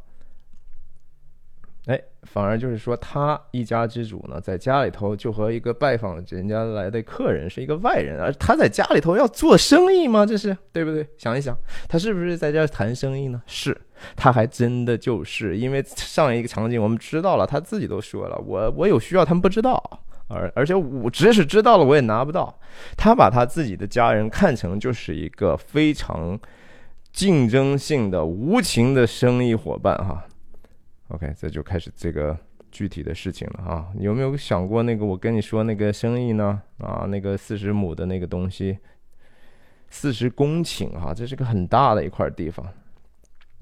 [2.22, 10.24] 反而就是说他一家之主呢，在家里头就和一个拜访人家来的客人是一个外人，而他在家里头要做生意吗？
[10.24, 11.06] 这是对不对？
[11.18, 11.56] 想一想，
[11.88, 13.42] 他是不是在这谈生意呢？
[13.46, 13.76] 是，
[14.14, 19.82] 他还真的就是，因为上一个场景我们知道了，他自己都说了，我我有需要，他们不知道，
[20.28, 22.56] 而而且我即使知道了，我也拿不到。
[22.96, 26.38] 他把他自己的家人看成就是一个非常
[27.12, 30.24] 竞争性的无情的生意伙伴哈。
[31.12, 32.36] OK，这就开始这个
[32.70, 33.88] 具体的事情了啊！
[33.94, 36.62] 你有没有想过那个我跟你说那个生意呢？
[36.78, 38.78] 啊，那个四十亩的那个东西，
[39.90, 42.66] 四十公顷哈，这是个很大的一块地方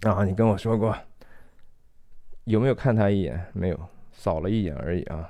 [0.02, 0.24] 啊！
[0.24, 0.96] 你跟我说过，
[2.44, 3.46] 有没有看他一眼？
[3.52, 3.80] 没有，
[4.12, 5.28] 扫了一眼而已啊！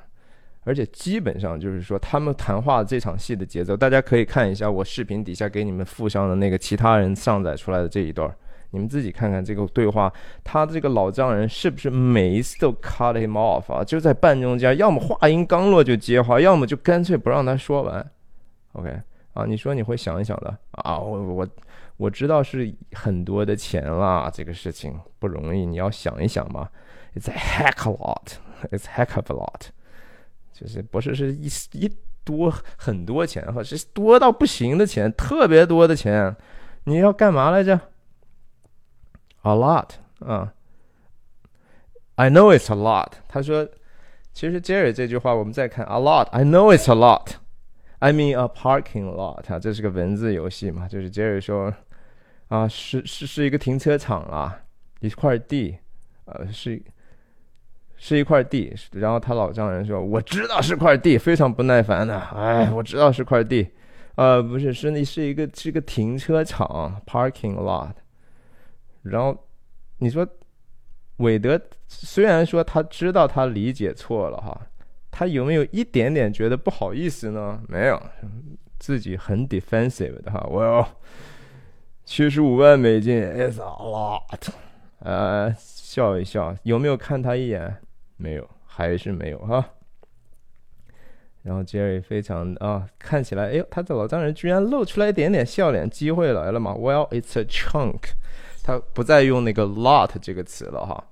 [0.65, 8.31] 而且基本上就是说，他们谈话这场戏的节奏，大家可以看一下我视频底下给你们附上的那个其他人上载出来的这一段。
[8.71, 10.13] 你们自己看看这个对话，
[10.45, 13.83] 他这个老丈人是不是每一次都 cut him off 啊？
[13.83, 18.11] 就在半中间，要么话音刚落就接话，要么就干脆不让他说完。
[18.73, 19.01] OK
[19.33, 20.99] 啊，你说你会想一想的啊？
[20.99, 21.49] 我我
[21.97, 26.69] 我知道是很多的钱啦，这个事情不容易，你要想一想嘛。
[27.17, 28.35] It's a heck a lot,
[28.71, 29.63] it's heck of a lot，
[30.53, 31.91] 就是不是是一一
[32.23, 36.37] 多很多钱哈，是多到不行的钱，特别多的钱。
[36.85, 37.79] 你要干嘛来着
[39.43, 40.53] ？A lot 啊
[42.17, 43.13] ，I know it's a lot。
[43.29, 43.69] 他说，
[44.33, 46.29] 其实 Jerry 这句话我们再看 A lot。
[46.31, 47.37] I know it's a lot。
[48.01, 49.59] I mean a parking lot。
[49.59, 50.89] 这是个文字游戏嘛？
[50.89, 51.73] 就是 Jerry 说，
[52.49, 54.61] 啊，是是是一个停车场啊，
[55.01, 55.79] 一块地，
[56.25, 56.83] 呃，是
[57.97, 58.75] 是一块地。
[58.93, 62.19] 然后他老丈人说，我知道是块地，非常不耐烦的。
[62.19, 63.71] 哎，我知道是块地，
[64.17, 67.93] 呃，不是，是那是一个是个停车场，parking lot。
[69.03, 69.37] 然后，
[69.99, 70.27] 你说，
[71.17, 74.67] 韦德虽然说他知道他理解错了哈，
[75.11, 77.63] 他有没有一点点觉得不好意思呢？
[77.69, 78.01] 没有，
[78.79, 80.47] 自己很 defensive 的哈。
[80.51, 80.87] 我要
[82.05, 84.49] 七十五万美金，is a lot。
[85.01, 87.77] 呃，笑一笑，有没有看他一眼？
[88.17, 89.65] 没有，还是没有哈。
[91.43, 98.11] 然后 Jerry 非常啊，看起来，哎呦，他的老丈人居然露出来一点点笑脸，机会来了嘛？Well, it's a chunk。
[98.71, 101.05] 他不再用那个 lot 这个词了哈。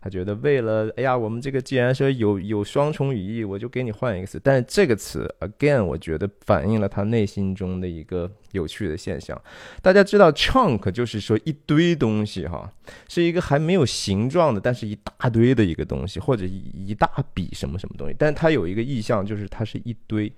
[0.00, 4.38] 他觉得为了，哎呀，我们这个既然说有有双重语义，我就给你换一个词。
[4.44, 9.40] 但是这个词 again，我觉得反映了他内心中的一个有趣的现象。
[9.80, 12.70] 大家知道 chunk 就是说一堆东西哈，
[13.08, 18.14] 是一个还没有形状的，但是一大堆的一个东西，或者一大笔什么什么东西。
[18.18, 20.30] 但它有一个意象，就是它是一堆。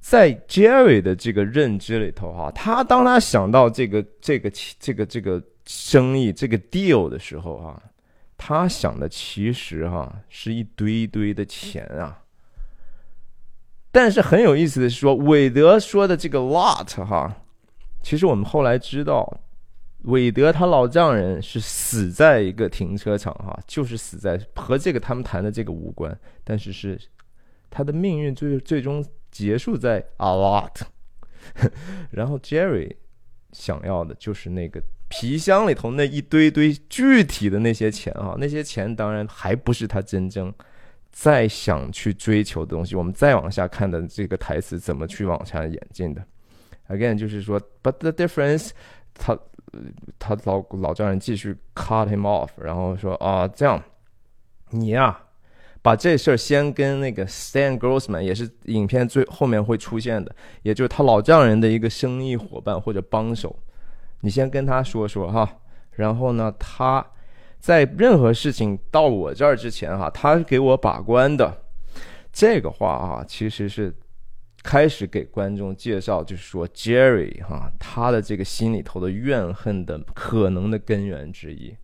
[0.00, 7.82] 在 Jerry 的这个认知里头哈，他当他想到这个这个这个这个生意这个 deal 的时候啊。
[8.44, 12.24] 他想的其实哈是一堆堆的钱啊，
[13.92, 17.36] 但是很有意思的是说，韦德说的这个 lot 哈，
[18.02, 19.42] 其实我们后来知道，
[20.06, 27.00] 韦德他老丈人是死在一个停车场哈，就是死在和这个他们谈的这个无关，但是是
[27.70, 30.80] 他的命运最最终结束在 a lot，
[32.10, 32.96] 然后 Jerry
[33.52, 34.82] 想要的就是那个。
[35.14, 40.50] 皮箱里头那一堆堆具体的那些钱啊，那些钱当然还不是他真正
[41.10, 42.96] 再想去追求的东西。
[42.96, 46.24] 我们再往下看的这个台词怎么去往下演进的
[46.88, 48.70] ？Again，就是说，But the difference，
[49.12, 49.38] 他
[50.18, 53.82] 他老老丈人继续 cut him off，然后说啊，这样
[54.70, 55.24] 你呀，
[55.82, 63.54] 把这事儿先跟那个 Stan Grossman，也是影片最后面会出现的，也就是他老丈人的一个生意伙伴或者帮手。
[64.22, 65.58] 你先跟他说说哈，
[65.92, 67.06] 然后呢，他
[67.58, 71.62] 在任何事情到我这儿之前哈，他给我把关的
[72.32, 73.94] 这个话啊，其实是
[74.62, 81.76] 开始给观众介绍，就是说 Jerry 哈，他的这个心里头的怨恨的可能的根源之一。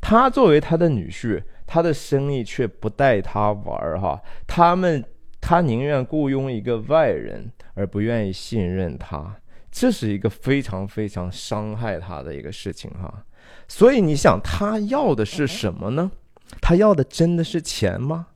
[0.00, 5.04] 他作为他的女婿，他的生意却不带他玩儿哈，他们
[5.40, 9.36] 他宁愿雇佣一个外人，而不愿意信任他。
[9.72, 13.24] 这是一个非常非常伤害他的一个事情哈，
[13.66, 16.12] 所以你想他要的是什么呢？
[16.60, 18.26] 他要的真的是钱吗？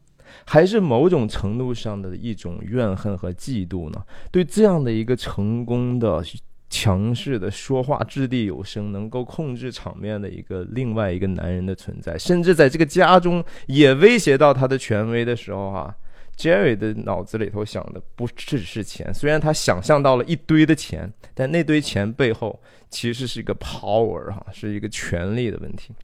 [0.46, 4.02] 还是某种程度上的一种怨恨和嫉妒呢？
[4.32, 6.24] 对这样的一个成功的、
[6.70, 15.94] 强势的、说话掷地有声、能够控制场面的一个另外一个男人的存在，甚至在这个家中也威胁到他的权威的时候哈。
[16.36, 25.94] Jerry 的脑子里头想的不只是钱，虽然他想象到了一堆的钱，但那堆钱背后其实是一个 power 哈，是一个权力的问题。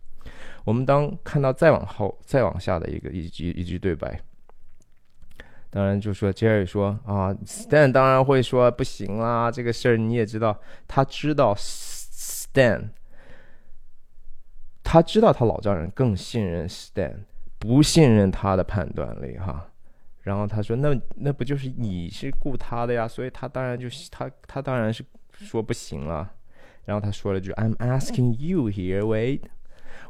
[0.65, 4.19] 我们当看到再往后、再往下的一个一句一句对白，
[5.69, 12.91] 当然就说 Jerry 说啊，Stan 当然会说不行啦，这个事儿你也知道，他知道 Stan，
[14.83, 17.25] 他知道他老丈人更信任 Stan，
[17.59, 19.69] 不信任他的判断力哈。
[20.23, 23.09] 然后他说：“那那不就是你是雇他的呀？
[23.09, 26.31] 所以他当然就他他当然是说不行了。”
[26.87, 29.41] 然后他说了句：“I'm asking you here, wait，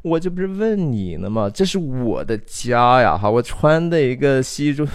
[0.02, 1.48] 我这不是问你呢吗？
[1.48, 3.16] 这是我的家呀！
[3.16, 4.86] 哈，我穿的一个西装、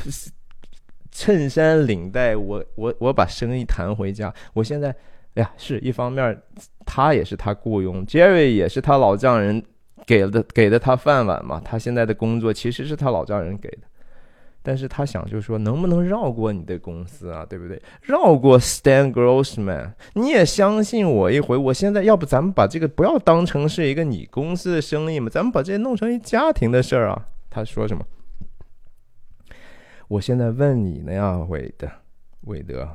[1.12, 4.32] 衬衫、领带，我我我把生意谈回家。
[4.54, 4.90] 我现在，
[5.34, 6.40] 哎呀，是一方面，
[6.86, 9.64] 他也是他雇佣，Jerry 也是他老丈人
[10.06, 11.60] 给的给的他饭碗嘛。
[11.66, 13.80] 他现在的工作其实是他老丈人给的。”
[14.68, 17.82] 但是他想，就是说，能不能绕过你的公司啊，对不对？
[18.02, 21.56] 绕过 Stan Grossman，你也相信我一回。
[21.56, 27.26] 我现在，要不咱们把这个不要当成是一个你公司的生意嘛，咱们把这弄成一家庭的事儿啊。
[27.50, 28.04] 他说什么？
[30.10, 31.88] 我现在问你呢呀，韦德，
[32.42, 32.90] 韦德。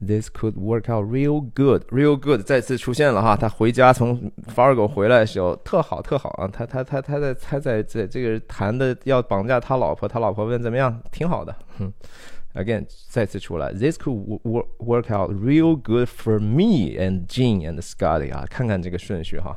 [0.00, 2.42] This could work out real good, real good。
[2.42, 6.46] 再次出现了哈，他回家从 Fargo 回来的时候，特好特好啊。
[6.46, 11.52] 他他他他在他在在这个谈的要绑架他老婆，他老婆问怎么样，挺好的。
[11.78, 11.92] 哼
[12.54, 18.46] ，Again，再次出来，This could work work out real good for me and Jean and Scotty 啊。
[18.48, 19.56] 看看这个顺序哈，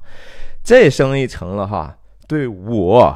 [0.63, 1.95] 这生意成了哈，
[2.27, 3.15] 对我、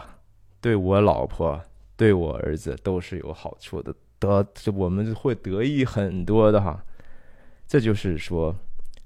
[0.61, 1.59] 对我老婆、
[1.97, 6.79] 对我儿子都是有好处的，得我们会得益很多的哈。
[7.67, 8.55] 这就是说，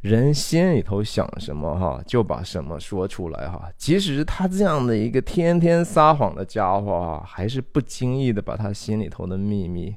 [0.02, 3.70] 人心里头想什么哈，就把什么说出来哈。
[3.78, 9.96] 即使是他这样的一个天天撒谎的家伙啊，还是不经意的把他心里头的秘密。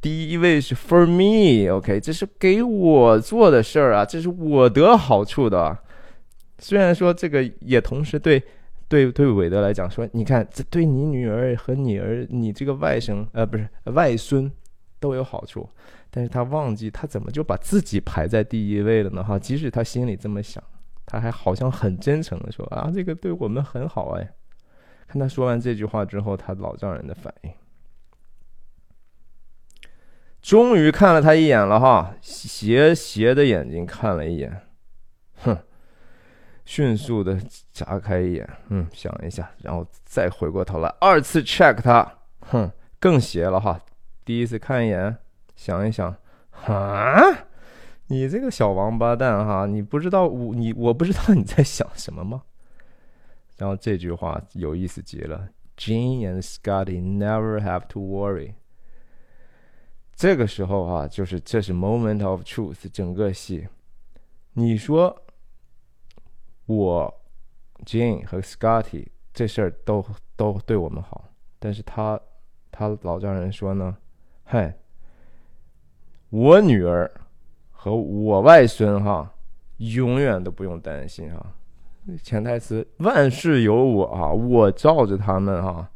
[0.00, 5.78] 第一位是 for me，OK，这是给我做的事儿啊，这是我得好处的。
[6.58, 8.42] 虽然说这个也同时对
[8.86, 14.50] 对对韦德来讲说，你看这对你女儿和你儿你这个外甥呃不是外孙
[15.00, 15.68] 都有好处。
[16.16, 19.24] 但是他忘记他怎么就把自己排在第一位了呢？
[19.24, 20.62] 哈，即使他心里这么想，
[21.04, 24.32] 他还好像很真诚的说啊，这个对我们很好哎。
[25.08, 27.50] 看他说完这句话之后，他老丈人的反应，
[30.40, 34.62] 终于看了他一眼了哈，斜斜的眼睛看了一眼，
[35.42, 35.58] 哼，
[36.64, 37.36] 迅速的
[37.72, 43.80] 眨开一眼，嗯，想一下，然后再回过头来二次 check 他，哼，更邪了哈。
[44.24, 45.16] 第一次看一眼，
[45.56, 46.16] 想一想，
[46.66, 47.46] 啊，
[48.08, 52.42] 你这个小王八蛋哈，你不知道我你我不知道你在想什么吗？
[53.56, 58.54] 然后这句话有意思极了，Jane and Scotty never have to worry。
[60.14, 63.68] 这个时候啊，就是这是 moment of truth，整个戏，
[64.52, 65.20] 你说。
[66.66, 67.14] 我
[67.84, 70.02] ，Jane 和 Scotty 这事儿都
[70.34, 71.28] 都对我们好，
[71.58, 72.18] 但是他
[72.70, 73.94] 他老丈人说呢，
[74.44, 74.74] 嗨，
[76.34, 77.08] 我女儿
[77.70, 79.32] 和我外孙哈，
[79.76, 81.54] 永远都不用担心哈。
[82.24, 85.88] 潜台词万事有我啊，我罩着他们哈。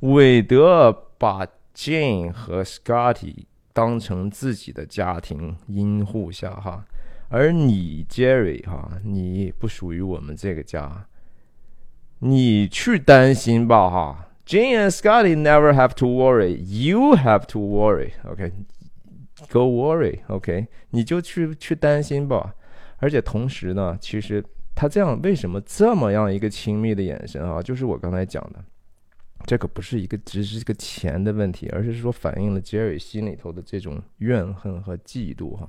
[0.00, 6.86] 韦德把 Jane 和 Scotty 当成自己的家庭阴护下哈。
[7.28, 11.04] 而你，Jerry，哈，你不属于我们这个家，
[12.20, 14.28] 你去担心吧，哈。
[14.46, 16.56] Jane and Scotty never have to worry.
[16.56, 18.12] You have to worry.
[18.24, 18.52] OK,
[19.52, 20.20] go worry.
[20.28, 22.54] OK，你就去去担心吧。
[22.96, 24.42] 而且同时呢，其实
[24.74, 27.60] 他这样为什么这么样一个亲密的眼神啊？
[27.60, 28.64] 就是我刚才讲的。
[29.44, 35.68] 这可不是一个只是个钱的问题，而是说反映了杰瑞心里头的这种怨恨和嫉妒哈。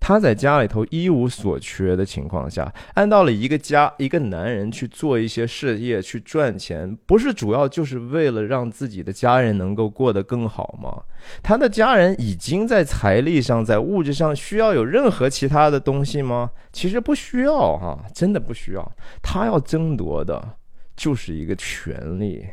[0.00, 11.02] 他在家里头一无所缺的情况下，按到了一个家一个男人去做一些事业去赚钱，不是主要就是为了让自己的家人能够过得更好吗？
[11.42, 16.50] 他的家人已经在财力上在物质上需要有任何其他的东西吗？
[16.72, 18.92] 其实不需要哈，真的不需要。
[19.22, 20.56] 他要争夺的
[20.96, 22.44] 就是一个权利。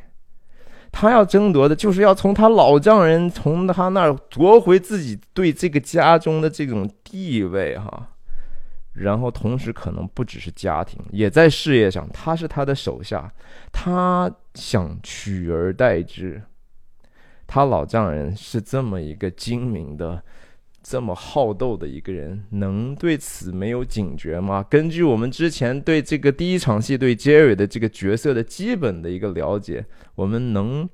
[0.91, 8.09] 他要争夺的，就是要从他老丈人从他那儿夺回自己对这个家中的这种地位，哈。
[8.93, 13.31] 然后同时可能不只是家庭，也在事业上，他是他的手下，
[13.71, 16.41] 他想取而代之。
[17.47, 20.21] 他老丈人是这么一个精明的。
[20.91, 24.61] 这么好斗的一个人，能对此没有警觉吗？
[24.69, 29.85] 根据我们之前对这个第一场戏对 Jerry 的这个角色的基本的一个了解，
[30.15, 30.89] 我们能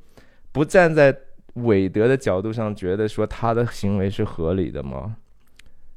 [0.52, 1.18] 不站在
[1.56, 5.16] 韦德的角度上觉得说他的行为是合理的吗？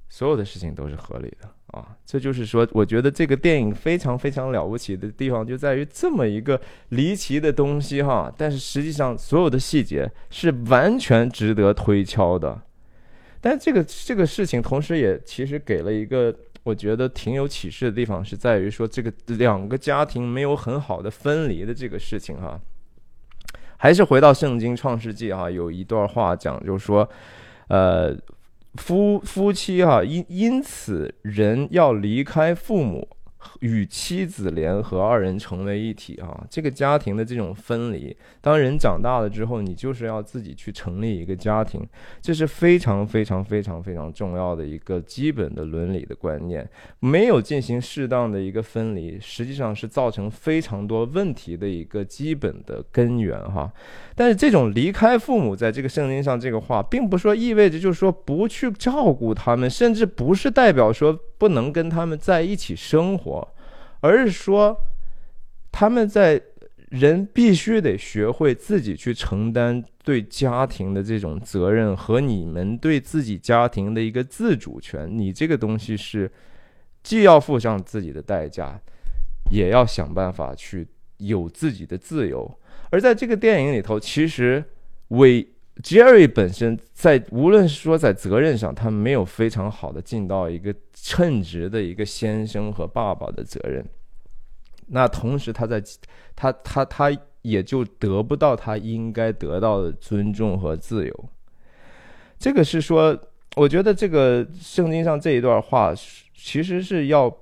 [0.08, 1.46] 所有的事情都是合理的
[1.78, 1.94] 啊！
[2.06, 12.62] 这就是说，我觉得这个电影非常非常了不起的地方就在于这么一个离奇的东西哈，但是实际上所有的细节是完全值得推敲的。
[13.40, 22.60] 但这个这个事情，同时也其实给了一个我觉得挺有启示的地方，是在于说这个两个家庭没有很好的分离的这个事情哈。
[23.78, 27.08] 还是回到圣经创世纪哈，有一段话讲，就是说，
[27.68, 28.14] 呃，
[28.74, 33.08] 夫夫妻哈因因此人要离开父母。
[33.60, 36.46] 与妻子联合，二人成为一体啊！
[36.50, 41.86] 这个家庭的这种分离，当人长大了之后，你就是要自己去成立一个家庭，
[42.20, 46.68] 这是非常非常非常非常重要的一个基本的伦理的观念。
[47.00, 53.72] 没有进行适当的一个分离，实际上是造成非常多问题的一个基本的根源哈。
[54.14, 63.48] 但是这种离开父母，在这个圣经上这个话，并不说意味着就是说不去照顾他们，甚至不是代表说不能跟他们在一起生活。
[64.00, 64.76] 而是说，
[65.72, 66.40] 他们在
[66.90, 75.08] 人必须得学会自己去承担对家庭的这种责任和你们对自己家庭的一个自主权。
[75.10, 76.30] 你这个东西是
[77.02, 78.80] 既要付上自己的代价，
[79.50, 80.86] 也要想办法去
[81.18, 82.58] 有自己的自由。
[82.90, 84.64] 而在这个电影里头，其实
[85.08, 85.46] 韦
[85.82, 90.74] Jerry 本身在无论是说在责任上，他没有非常好的尽到一个。
[91.02, 93.82] 称职的一个先生和爸爸的责任，
[94.88, 95.82] 那同时他在
[96.36, 97.10] 他他他
[97.40, 101.28] 也就得不到他应该得到的尊重和自由。
[102.38, 103.18] 这个是说，
[103.56, 105.94] 我觉得这个圣经上这一段话
[106.34, 107.34] 其实是要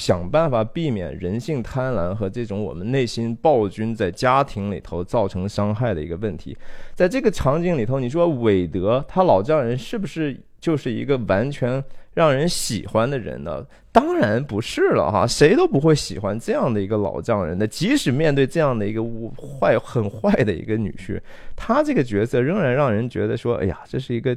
[0.00, 6.56] 想办法避免人性贪婪和这种我们内心暴君在家庭里头造成伤害的一个问题。
[6.94, 11.82] 在这个场景里头，你说韦德他老丈人是不是就是一个完全？
[12.12, 13.64] 让人喜欢的人呢？
[13.92, 17.64] 当然不是了哈， 谁都不会喜欢这样的一个老丈人的。
[17.64, 19.00] 即使面对这样的一个
[19.36, 21.20] 坏、很坏的一个女婿，
[21.54, 24.36] 他这个角色仍然让人觉得说：“哎呀，这是一个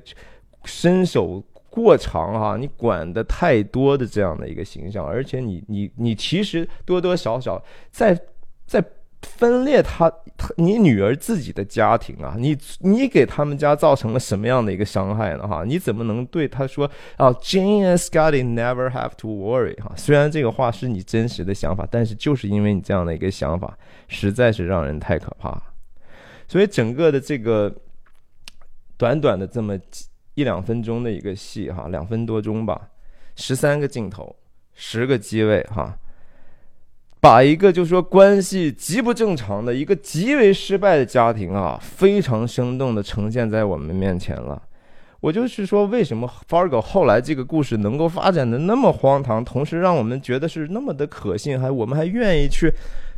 [0.65, 1.43] 伸手
[1.73, 7.59] 过长哈，你管的太多的这样的一个形象。”而且你、你、你其实多多少少
[7.89, 8.15] 在
[8.67, 8.83] 在
[9.21, 15.47] 分裂他他你女儿自己的家庭啊，你你给他们家造成了什么样的一个伤害呢？
[15.47, 19.93] 哈，你怎么能对他说啊，Jane and Scotty never have to worry 哈？
[19.95, 23.77] 虽然这个话是你真实的想法，但是就是因为你这样的一个想法，
[24.09, 25.59] 实在是让人太可怕。
[26.45, 27.73] 所以整个的这个
[28.97, 30.05] 短短的这么几
[30.35, 32.89] 一两分钟的一个戏哈，两分多钟吧，
[33.35, 34.35] 十三个镜头，
[34.73, 35.97] 十个机位哈。
[37.19, 44.61] 把一个就说关系极不正常的一个极为失败的家庭啊，非常生动的呈现在我们面前了。
[45.21, 52.69] 我就是说，为什么 Fargo 后来这个故事能够发展的那么荒唐，同时让我们觉得是那么的可信，还我们还愿意去，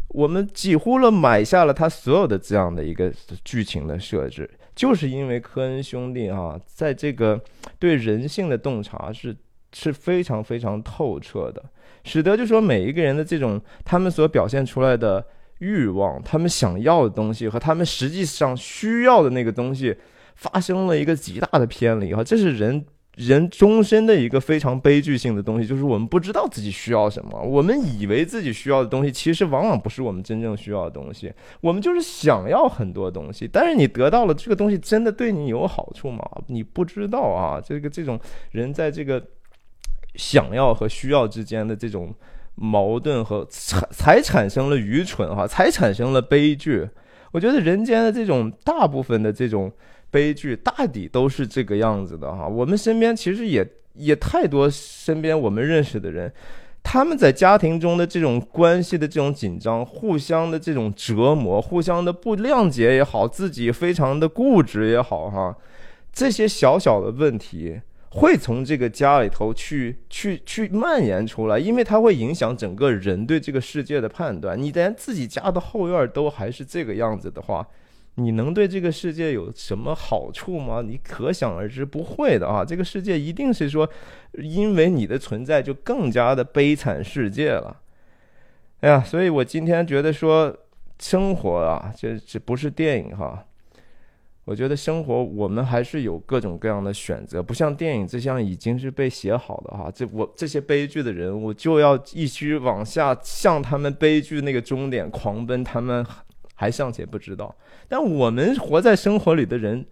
[0.09, 3.11] 我们几乎了买下了他所有的这样的一个
[3.43, 7.41] 剧情的设置，就是因为科恩兄弟啊，在这个
[7.79, 9.35] 对人性的洞察是
[9.73, 11.63] 是非常非常透彻的。
[12.03, 15.25] 使得就说每一个人的这种他们所表现出来的
[15.59, 19.95] 欲望，他们想要的东西和他们实际上需要的那个东西
[20.35, 22.85] 发生了一个极大的偏离哈，这是人
[23.15, 36.23] 人终身的一个非常悲剧性的东西，就是我们不知道自己需要什么，我们以为自己需要的东西，其实往往不是我们真正需要的东西，我们就是想要很多东西，但是你得到了这个东西，真的对你有好处吗？
[36.47, 38.19] 你不知道啊，这个这种
[38.51, 39.23] 人在这个。
[40.17, 42.15] 想要和需要之间的这种
[42.55, 46.87] 矛盾和才才产生了愚蠢哈，才产生了悲剧。
[47.33, 49.69] 我觉得人间的这种大部分的这种
[50.15, 52.47] 悲剧，大抵都是这个样子的哈。
[52.47, 56.31] 我们身边其实也也太多，身边我们认识的人，
[56.81, 65.57] 他们在家庭中的这种关系的这种紧张，互相的这种折磨，互相的不谅解也好，自己非常的固执也好哈，
[66.13, 67.81] 这些小小的问题。
[68.17, 74.57] 会从这个家里头去去去蔓延出来，因为它会影响整个人对这个世界的判断。
[74.57, 77.67] 你连自己家的后院都还是这个样子的话，
[78.15, 80.81] 你能对这个世界有什么好处吗？
[80.81, 82.63] 你可想而知不会的啊！
[82.63, 83.89] 这个世界一定是说，
[84.33, 87.81] 因为你的存在就更加的悲惨世界了。
[88.79, 90.55] 哎呀，所以我今天觉得说，
[90.99, 93.45] 生活啊，这这不是电影哈。
[94.45, 99.91] 我觉得生活我们还是有各种各样的选择，不像电影这样已经是被写好的哈。
[99.93, 106.05] 这我这些悲剧的人物就要一直往下向他们悲剧那个终点狂奔，他们
[106.55, 107.55] 还尚且不知道。
[107.87, 109.85] 但我们活在生活里的人，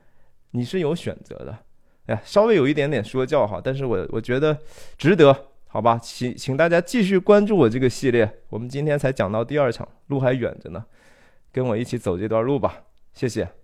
[0.51, 1.55] 你是有选择的。
[2.07, 4.57] 哎呀，稍微有一点点说教哈，但是我我觉得
[4.97, 5.33] 值得，
[5.67, 5.97] 好吧？
[6.01, 8.29] 请请大家继续关注我这个系列。
[8.49, 10.83] 我们今天才讲到第二场，路还远着呢，
[11.51, 12.83] 跟我一起走这段路吧。
[13.13, 13.62] 谢谢。